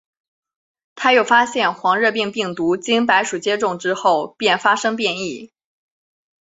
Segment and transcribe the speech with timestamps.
[0.95, 5.51] 他又发现黄热病病毒经白鼠接种之后便发生变异。